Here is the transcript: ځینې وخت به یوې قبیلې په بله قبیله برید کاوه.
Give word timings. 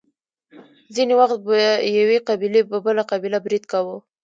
ځینې 0.95 1.13
وخت 1.21 1.39
به 1.47 1.59
یوې 1.97 2.17
قبیلې 2.29 2.61
په 2.69 2.77
بله 2.85 3.03
قبیله 3.11 3.39
برید 3.45 3.63
کاوه. 3.71 3.97